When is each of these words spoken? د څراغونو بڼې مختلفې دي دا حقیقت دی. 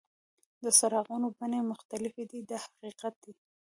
د 0.63 0.65
څراغونو 0.79 1.27
بڼې 1.37 1.59
مختلفې 1.71 2.23
دي 2.31 2.39
دا 2.49 2.57
حقیقت 2.65 3.13
دی. 3.23 3.33